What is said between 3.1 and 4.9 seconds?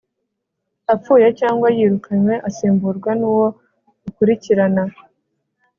n'uwo bakurikirana